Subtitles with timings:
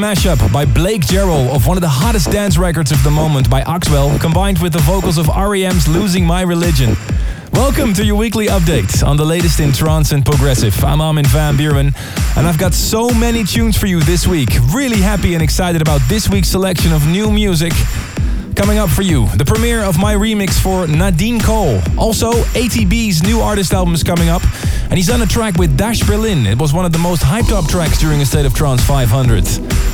[0.00, 3.60] mashup by Blake Jarrell of one of the hottest dance records of the moment by
[3.60, 6.96] Axwell, combined with the vocals of REM's Losing My Religion.
[7.52, 10.82] Welcome to your weekly update on the latest in trance and progressive.
[10.82, 11.94] I'm Armin van Buuren,
[12.38, 14.48] and I've got so many tunes for you this week.
[14.72, 17.74] Really happy and excited about this week's selection of new music.
[18.56, 21.80] Coming up for you, the premiere of my remix for Nadine Cole.
[21.98, 24.42] Also, ATB's new artist album is coming up,
[24.90, 26.46] and he's on a track with Dash Berlin.
[26.46, 29.46] It was one of the most hyped up tracks during a State of Trance 500.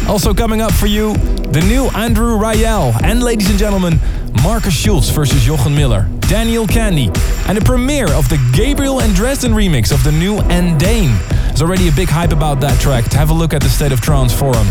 [0.08, 4.00] Also coming up for you, the new Andrew Rayel, and ladies and gentlemen,
[4.42, 7.14] Markus Schulz versus Jochen Miller, Daniel Kandi,
[7.46, 11.14] and the premiere of the Gabriel and Dresden remix of the new Andain.
[11.48, 13.04] There's already a big hype about that track.
[13.12, 14.66] Have a look at the State of Trance forum.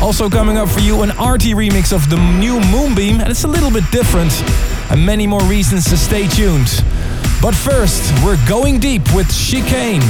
[0.00, 3.48] Also coming up for you an Arty remix of the new Moonbeam, and it's a
[3.48, 4.32] little bit different,
[4.90, 6.82] and many more reasons to stay tuned.
[7.46, 10.02] But first, we're going deep with Chicane.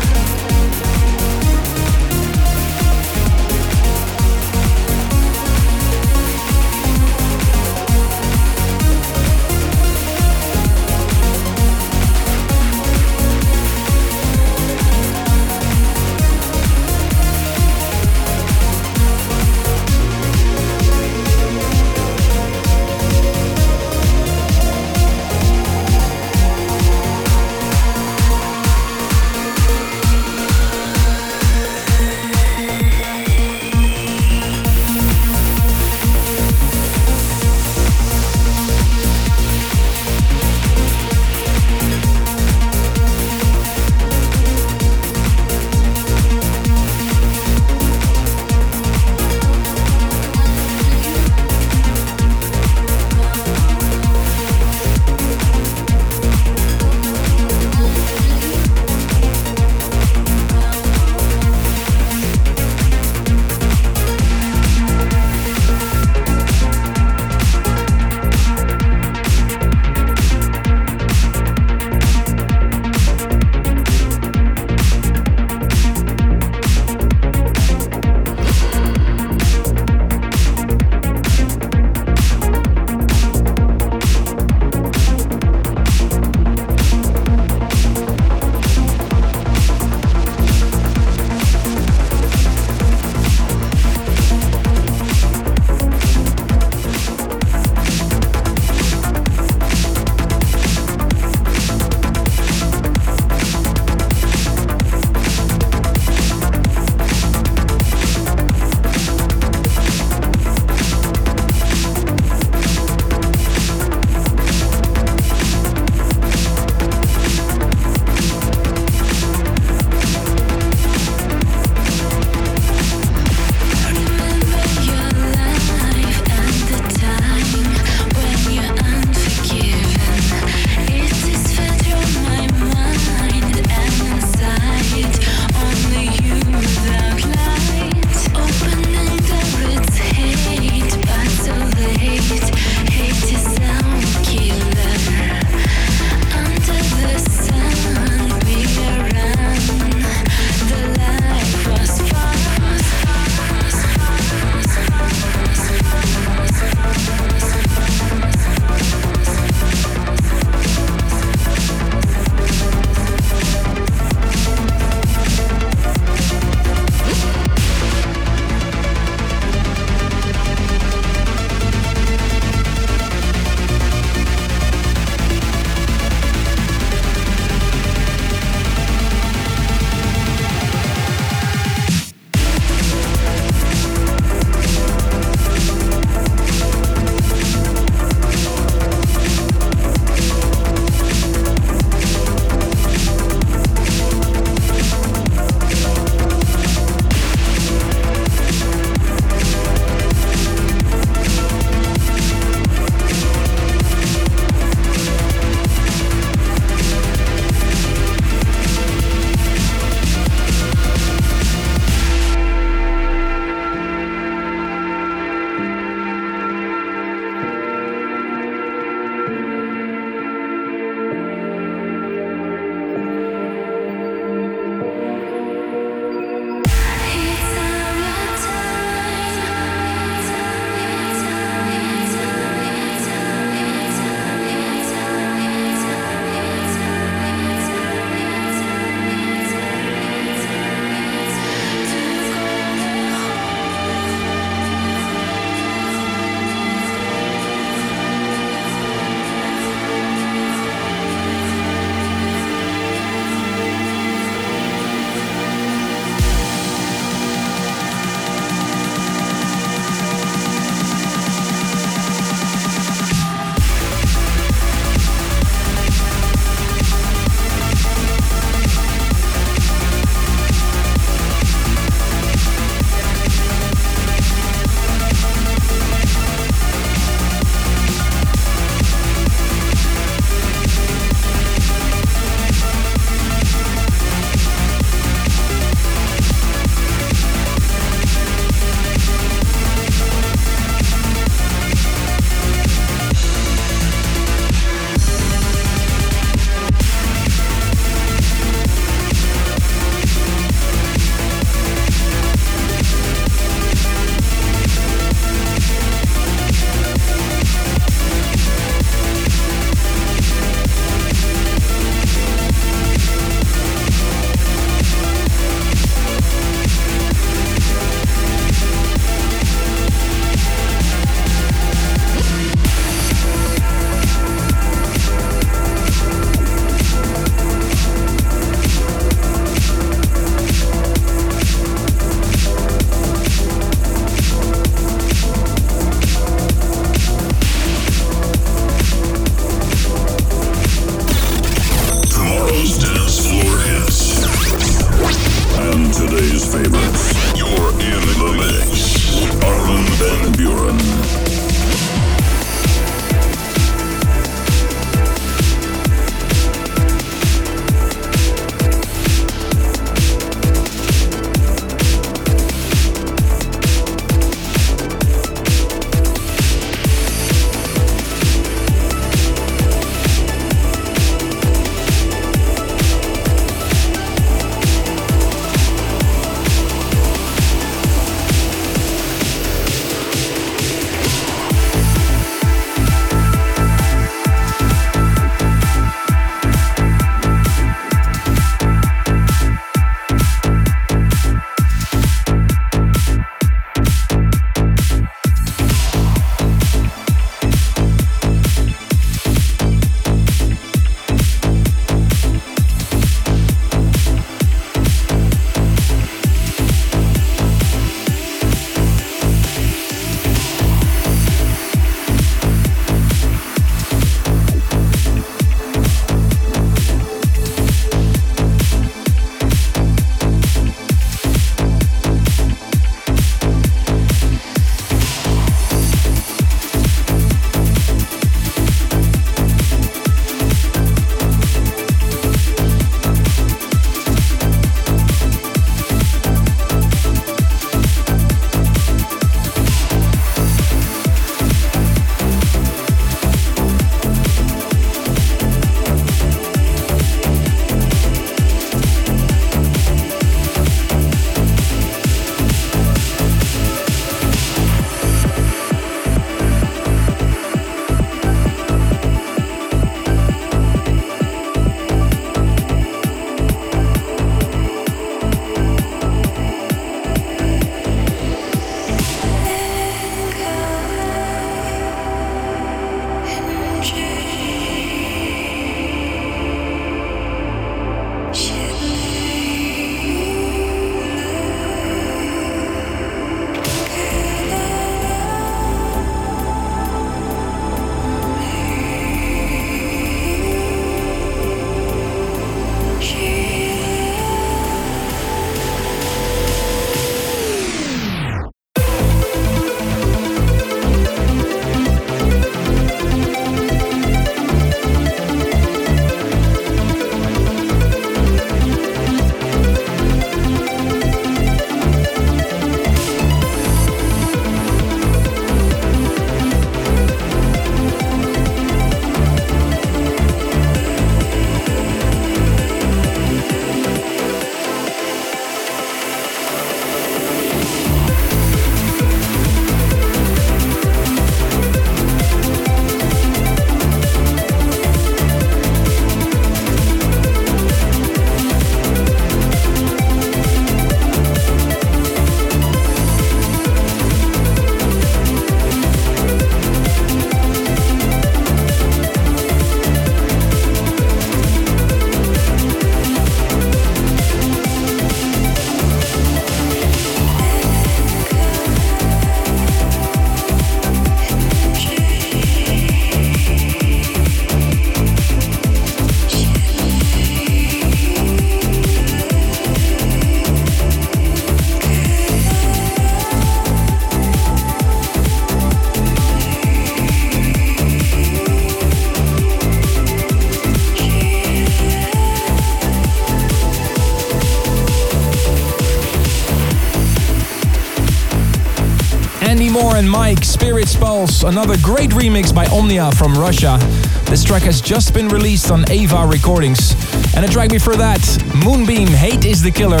[589.96, 593.78] And Mike, Spirit's Pulse, another great remix by Omnia from Russia.
[594.24, 596.96] This track has just been released on Ava Recordings.
[597.36, 598.20] And a track before that,
[598.64, 600.00] Moonbeam, Hate is the Killer,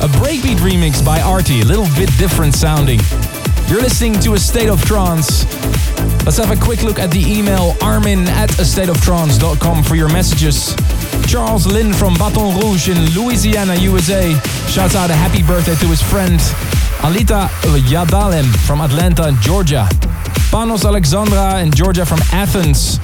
[0.00, 3.00] a breakbeat remix by Arty, a little bit different sounding.
[3.68, 5.44] You're listening to A State of Trance.
[6.24, 9.94] Let's have a quick look at the email armin at a state of trance.com for
[9.94, 10.74] your messages.
[11.26, 14.32] Charles Lynn from Baton Rouge in Louisiana, USA,
[14.68, 16.40] shouts out a happy birthday to his friend
[17.00, 17.48] Alita
[17.88, 19.88] Yadalem from Atlanta, Georgia.
[20.50, 22.98] Panos Alexandra and Georgia from Athens.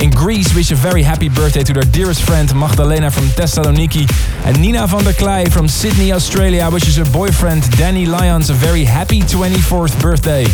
[0.00, 4.08] In Greece, wish a very happy birthday to their dearest friend Magdalena from Thessaloniki.
[4.46, 8.84] And Nina van der Klei from Sydney, Australia, wishes her boyfriend Danny Lyons a very
[8.84, 10.46] happy 24th birthday.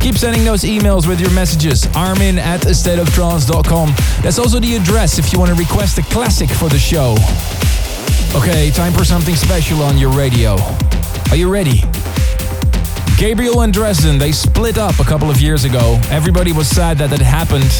[0.00, 1.86] Keep sending those emails with your messages.
[1.94, 3.92] Armin at astateoftrance.com.
[4.22, 7.16] That's also the address if you want to request a classic for the show.
[8.34, 10.56] Okay, time for something special on your radio.
[11.30, 11.82] Are you ready?
[13.16, 16.00] Gabriel and Dresden, they split up a couple of years ago.
[16.10, 17.70] Everybody was sad that that happened.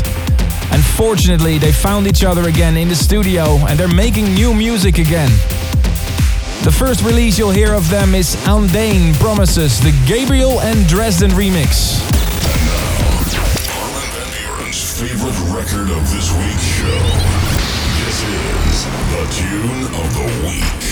[0.72, 5.30] Unfortunately, they found each other again in the studio and they're making new music again.
[6.62, 11.98] The first release you'll hear of them is Andain Promises, the Gabriel and Dresden remix.
[14.64, 17.02] And favorite record of this week's show.
[18.06, 18.22] This
[18.70, 20.91] is the tune of the week.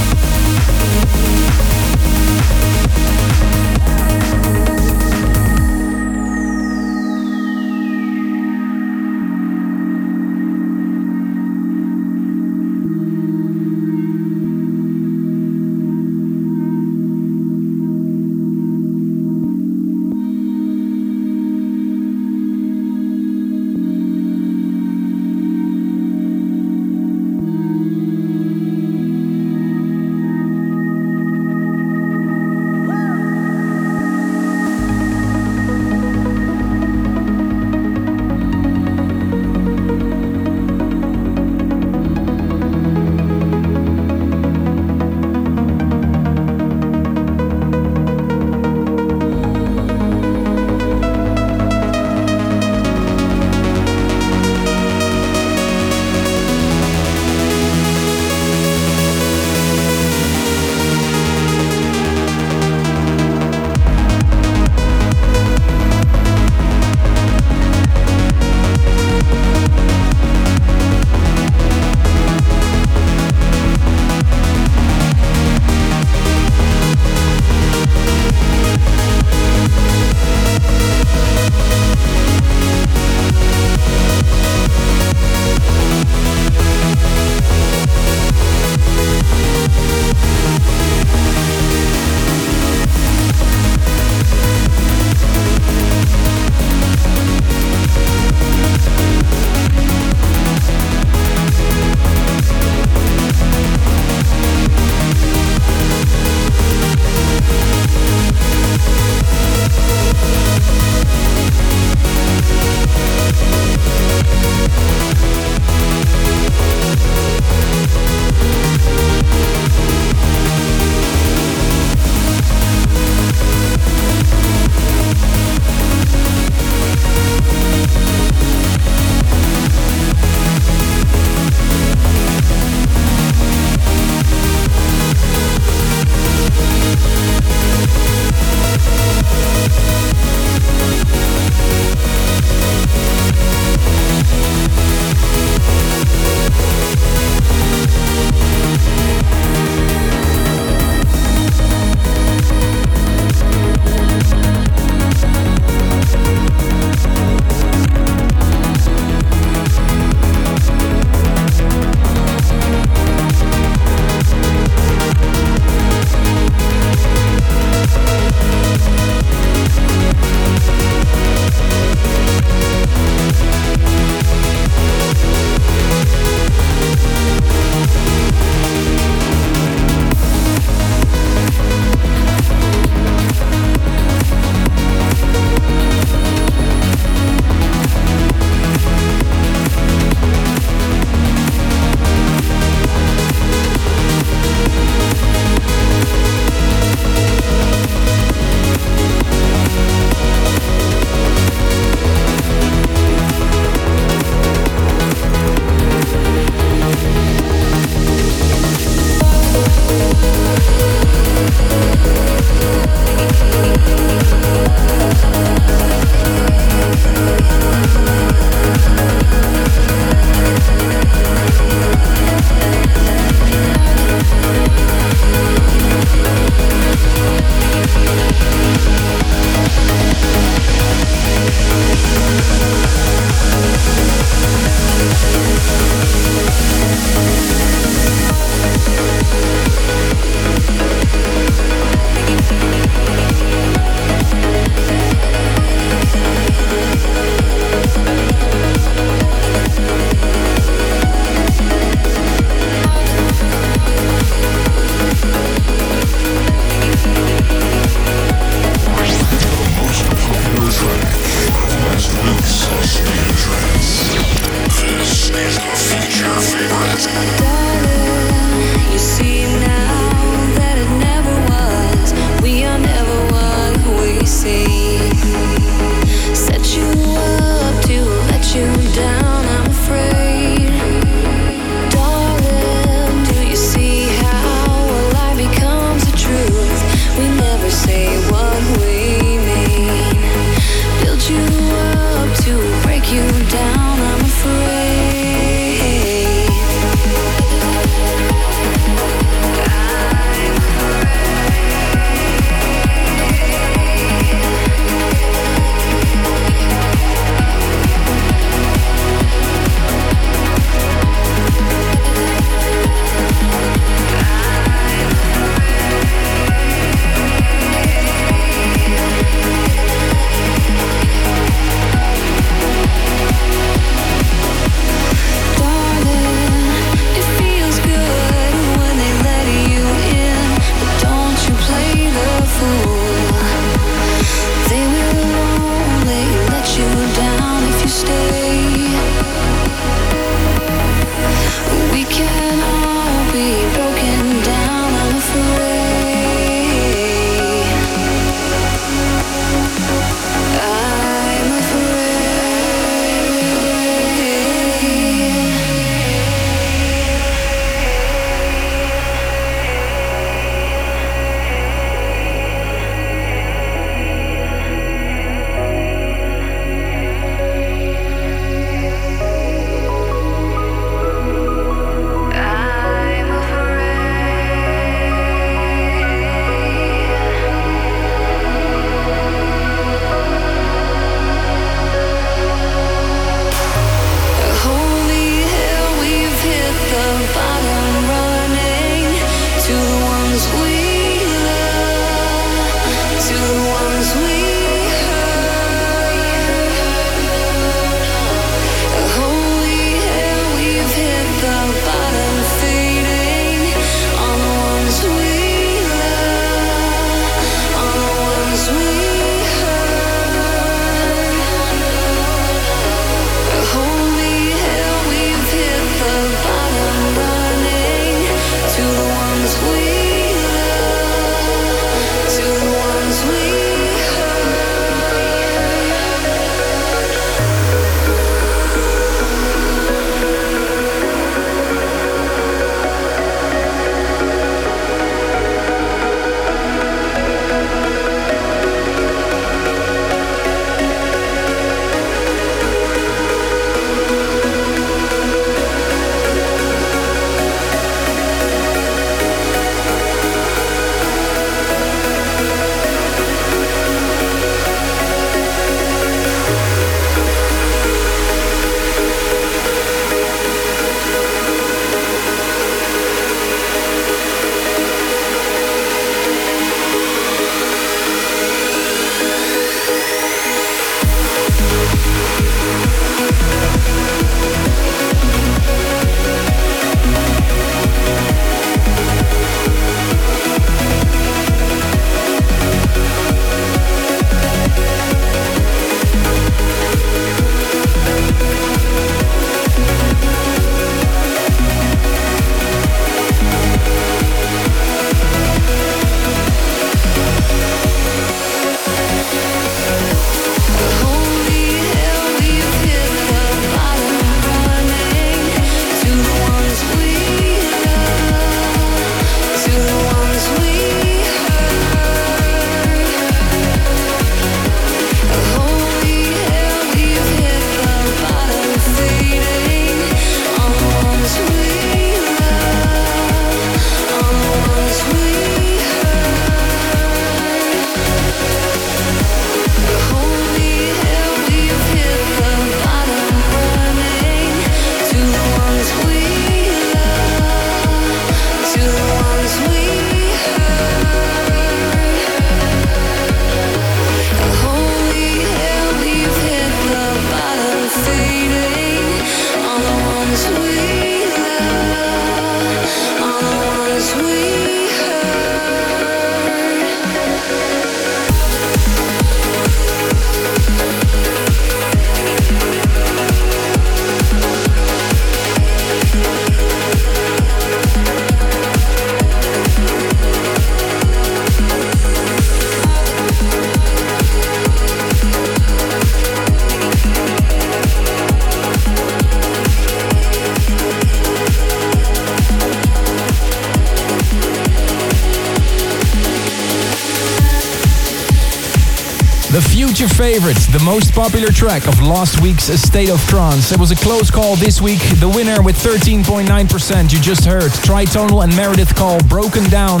[590.40, 593.72] Future favorite, the most popular track of last week's State of Trance.
[593.72, 595.00] It was a close call this week.
[595.18, 597.70] The winner with 13.9% you just heard.
[597.72, 600.00] Tritonal and Meredith Call Broken Down.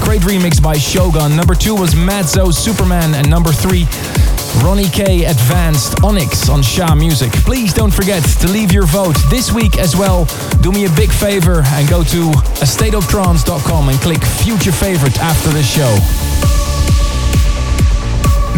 [0.00, 1.34] Great remix by Shogun.
[1.34, 3.14] Number two was Mat Zo Superman.
[3.14, 3.86] And number three,
[4.62, 7.32] Ronnie K Advanced Onyx on Sha Music.
[7.44, 10.26] Please don't forget to leave your vote this week as well.
[10.60, 12.30] Do me a big favor and go to
[12.62, 16.29] astateoftrance.com and click future favorite after this show.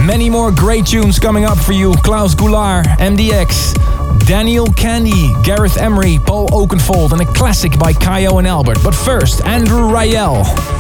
[0.05, 1.93] Many more great tunes coming up for you.
[1.93, 8.49] Klauss Goulart, MDX, Daniel Kandi, Gareth Emery, Paul Oakenfold, and a classic by Kyau and
[8.49, 8.79] Albert.
[8.83, 10.72] But first, Andrew Rayel.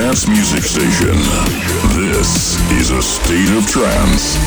[0.00, 1.16] Dance music station.
[1.98, 4.37] This is a state of trance.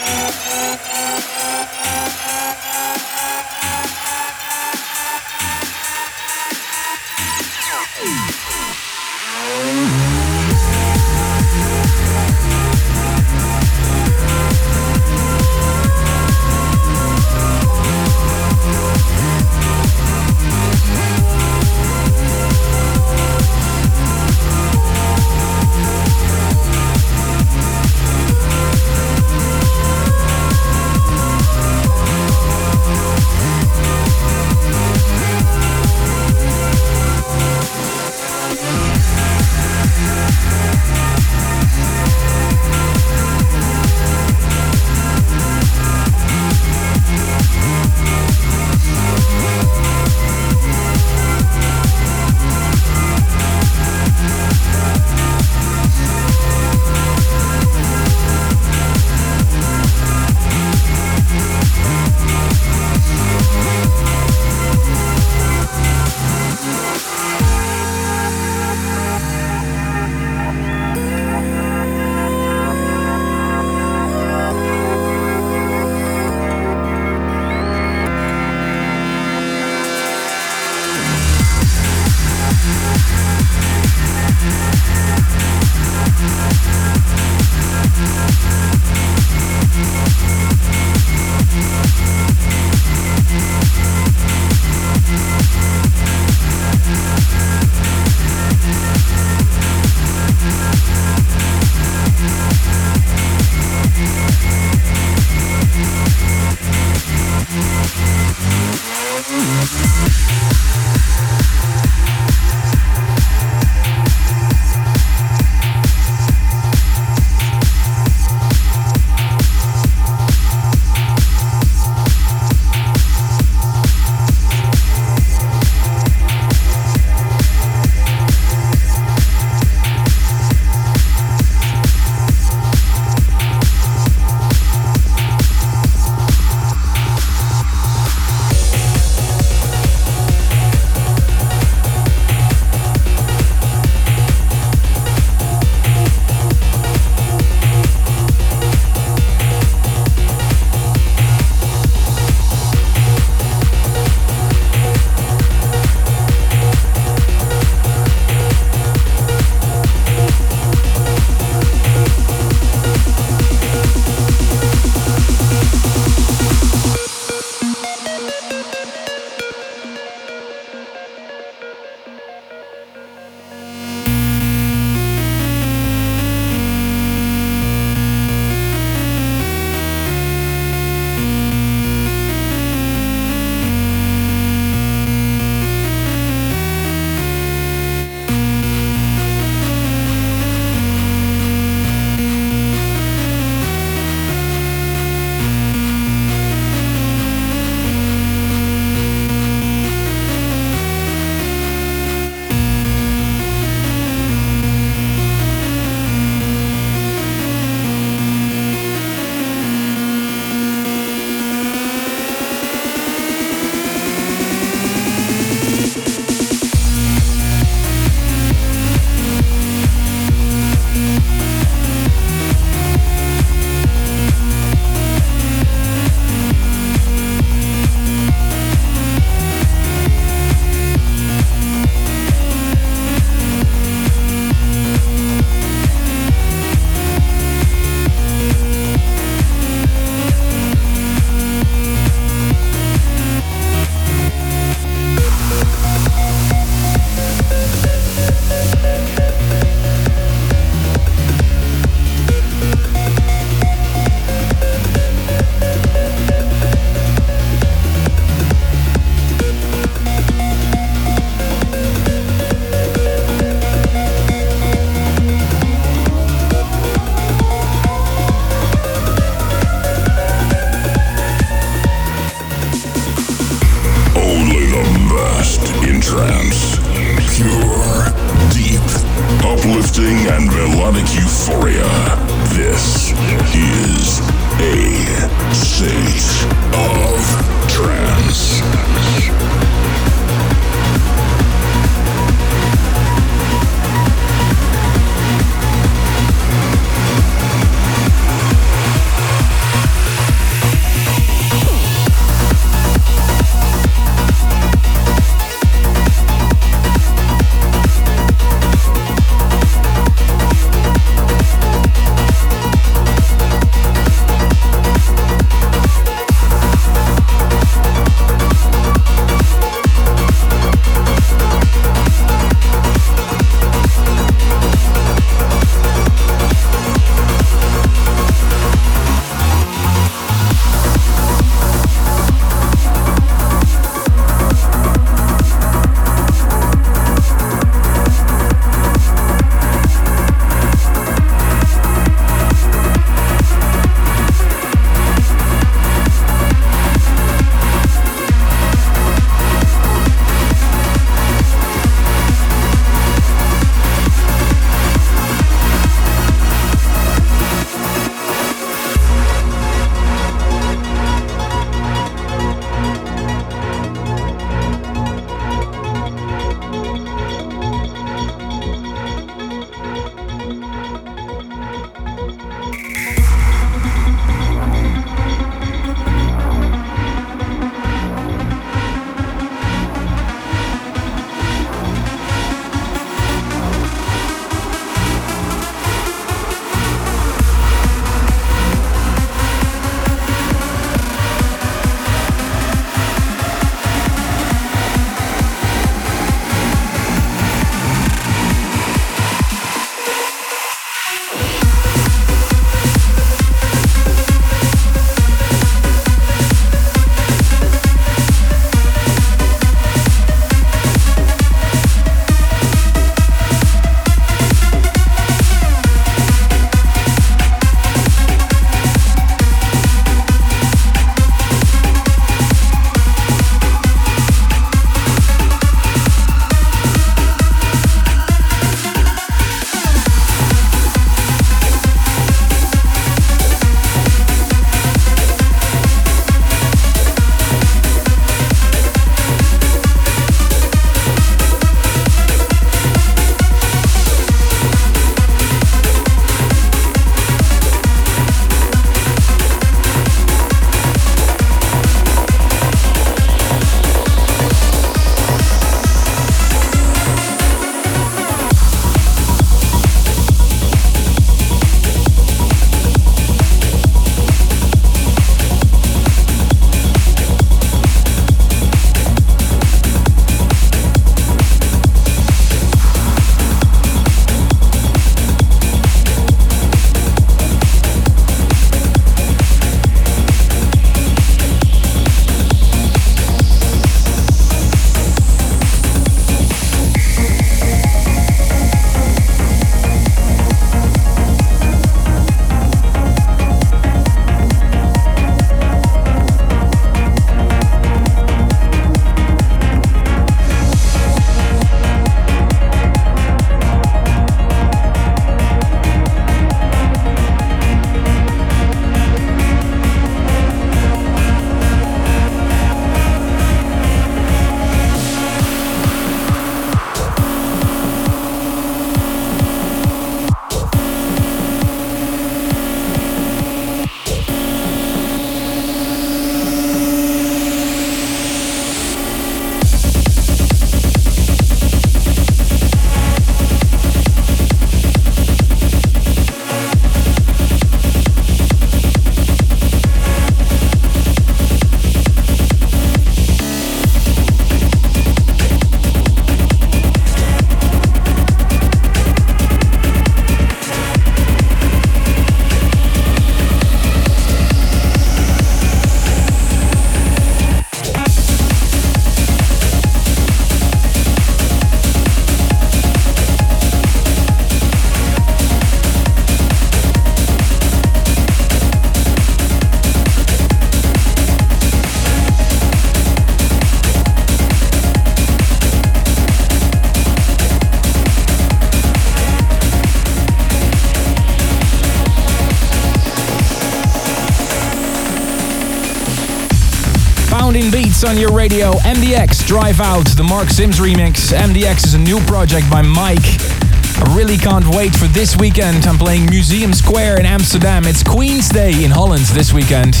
[588.14, 588.70] On your radio.
[588.74, 591.32] MDX Drive Out, the Marc Simz remix.
[591.32, 593.18] MDX is a new project by Mike.
[593.18, 595.84] I really can't wait for this weekend.
[595.84, 597.82] I'm playing Museum Square in Amsterdam.
[597.86, 600.00] It's Queen's Day in Holland this weekend.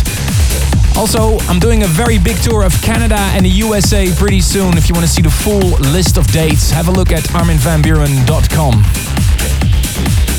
[0.96, 4.78] Also, I'm doing a very big tour of Canada and the USA pretty soon.
[4.78, 8.74] If you want to see the full list of dates, have a look at arminvanbuuren.com.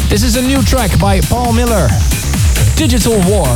[0.08, 1.90] This is a new track by Paul Miller
[2.78, 3.48] Digital War.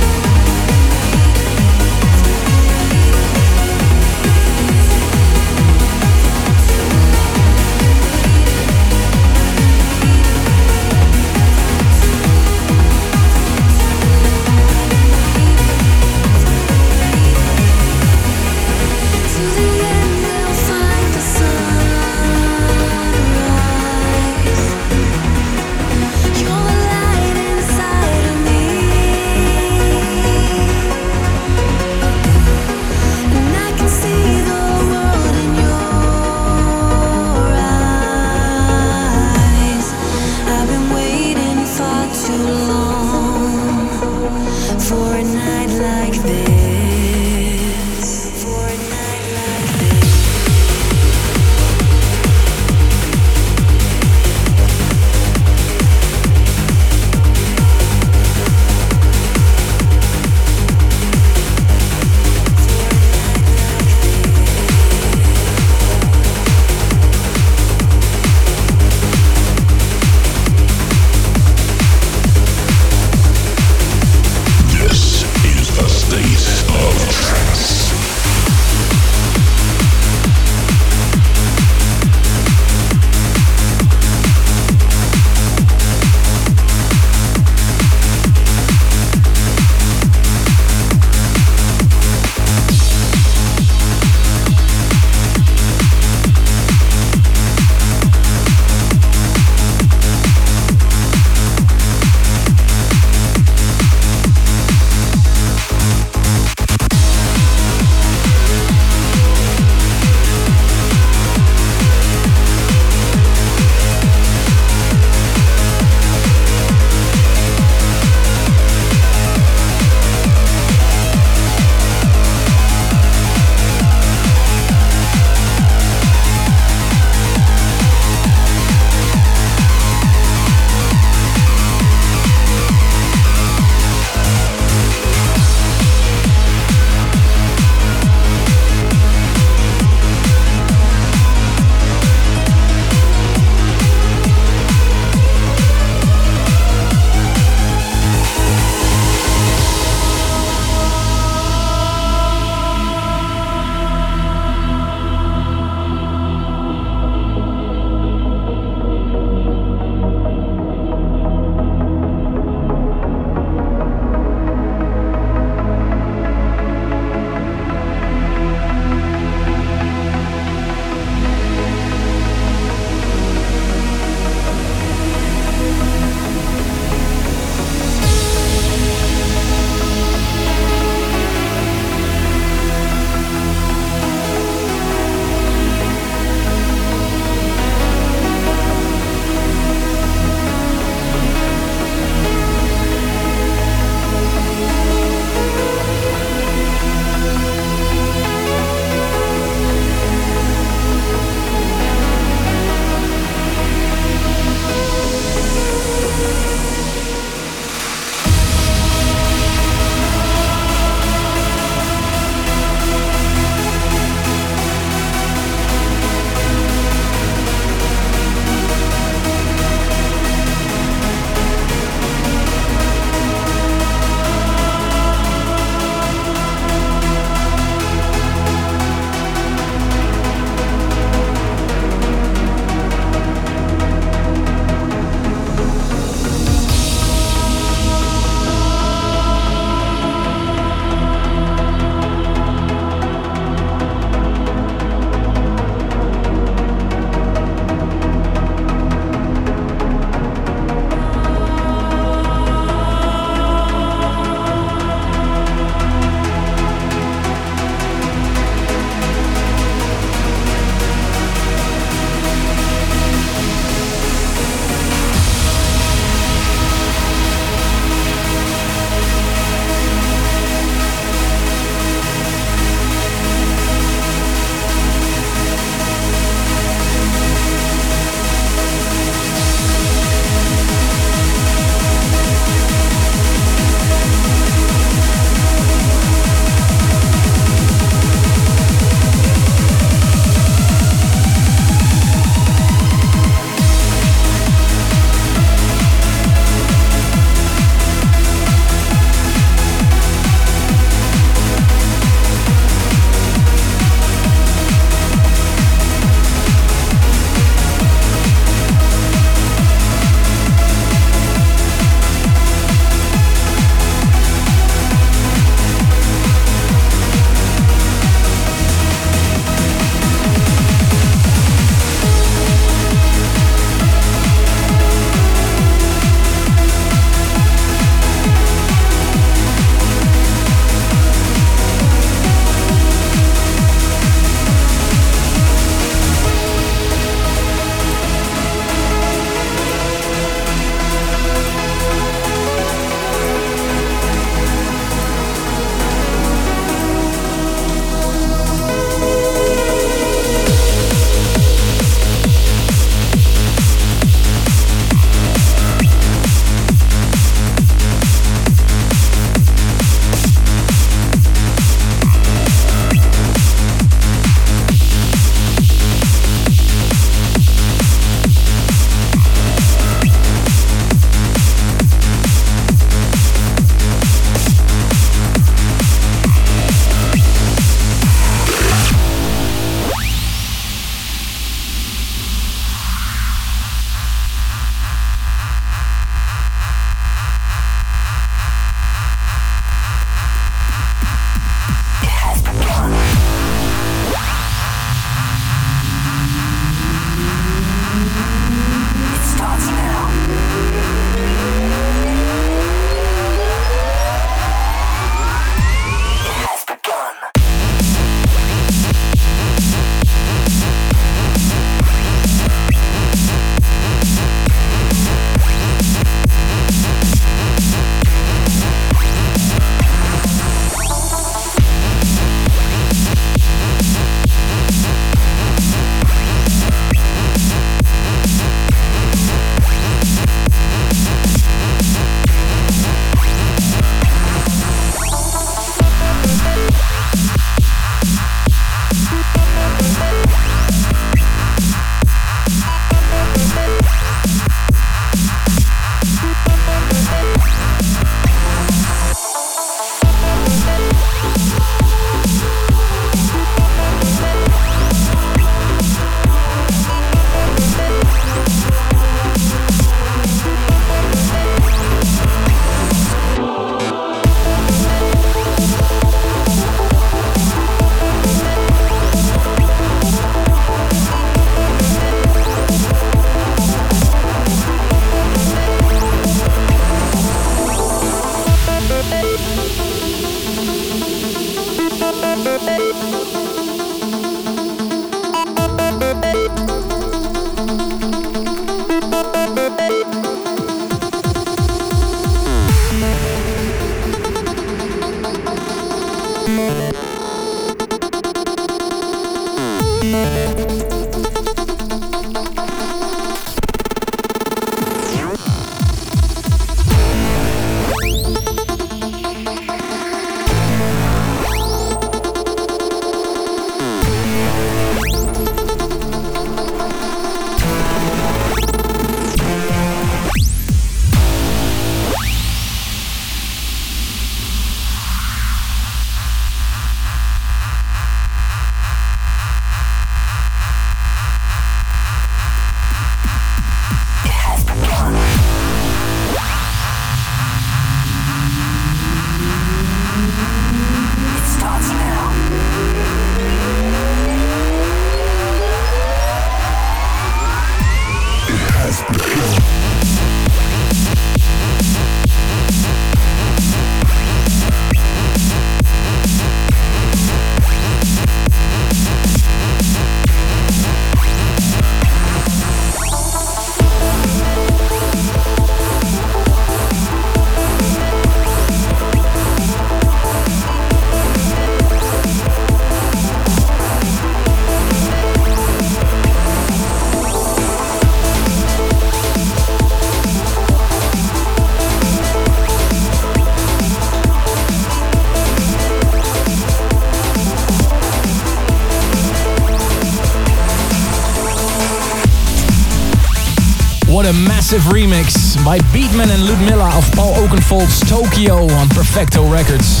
[594.72, 600.00] Massive remix by Beatman and Ludmilla of Paul Oakenfold's Tokyo on Perfecto Records.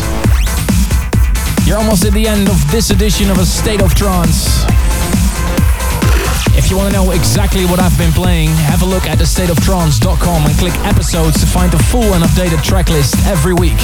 [1.66, 4.64] You're almost at the end of this edition of A State of Trance.
[6.56, 10.46] If you want to know exactly what I've been playing, have a look at thestateoftrance.com
[10.46, 13.78] and click episodes to find the full and updated tracklist every week.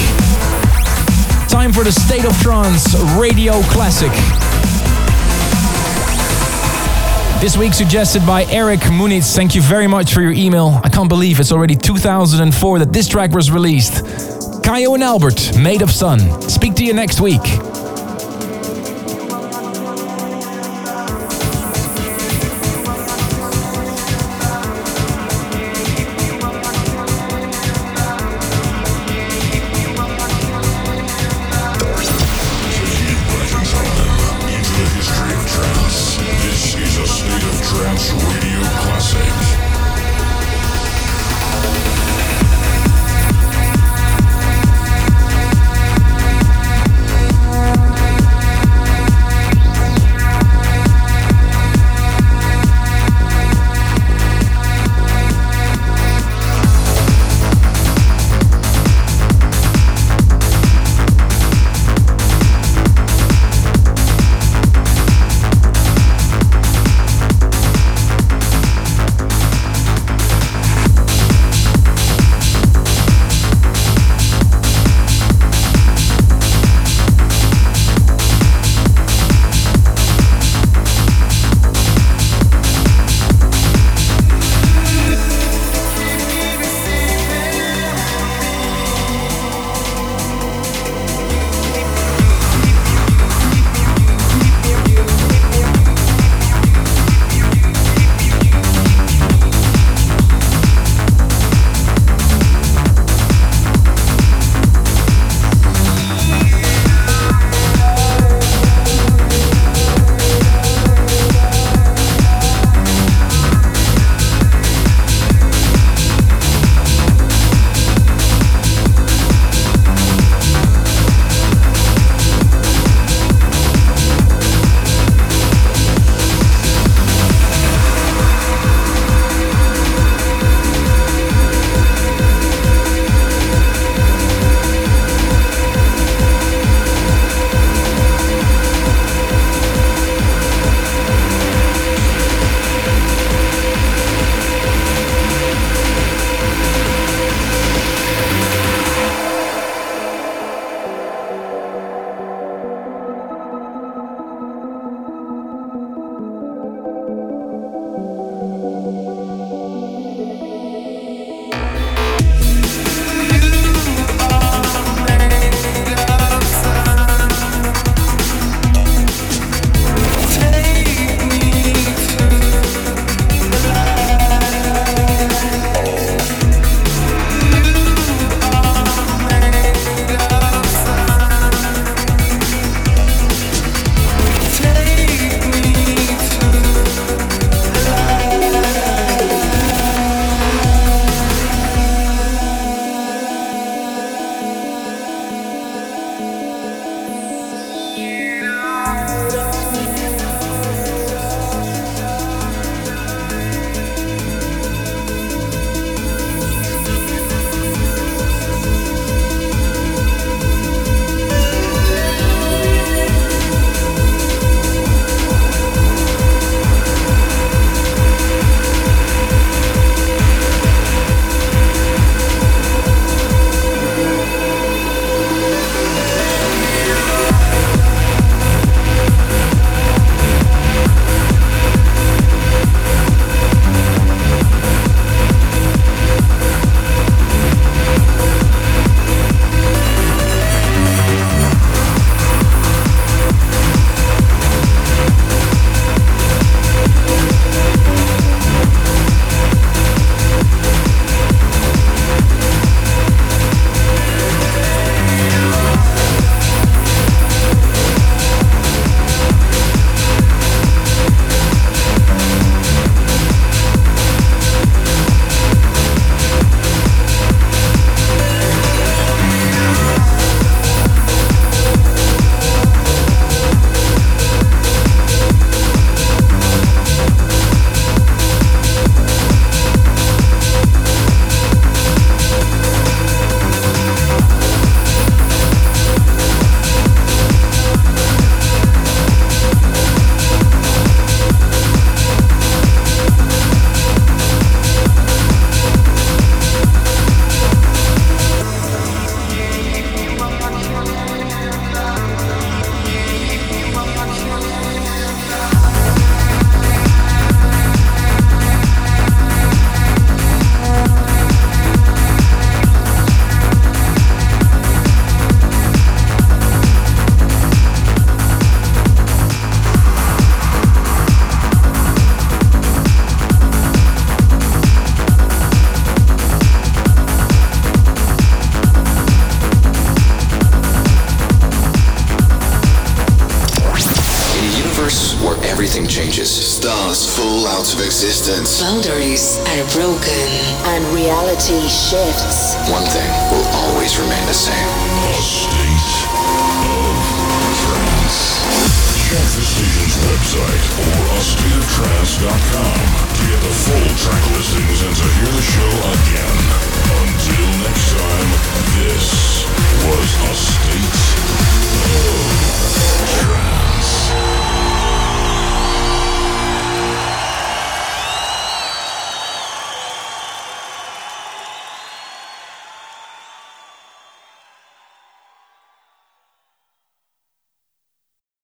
[1.49, 4.48] Time for the State of Trance Radio Classic.
[7.39, 9.33] This week suggested by Eric Munitz.
[9.33, 10.81] Thank you very much for your email.
[10.83, 14.03] I can't believe it's already 2004 that this track was released.
[14.61, 16.19] Kyau and Albert, Made of Sun.
[16.41, 17.68] Speak to you next week.